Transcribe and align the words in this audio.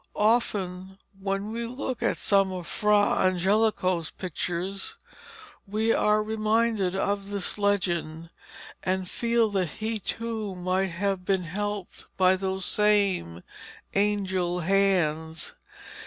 Often 0.15 0.97
when 1.19 1.51
we 1.51 1.67
look 1.67 2.01
at 2.01 2.17
some 2.17 2.51
of 2.51 2.65
Fra 2.65 3.19
Angelico's 3.23 4.09
pictures 4.09 4.95
we 5.67 5.93
are 5.93 6.23
reminded 6.23 6.95
of 6.95 7.29
this 7.29 7.55
legend, 7.59 8.31
and 8.81 9.07
feel 9.07 9.51
that 9.51 9.69
he 9.73 9.99
too 9.99 10.55
might 10.55 10.89
have 10.89 11.23
been 11.23 11.43
helped 11.43 12.07
by 12.17 12.35
those 12.35 12.65
same 12.65 13.43
angel 13.93 14.61
hands. 14.61 15.53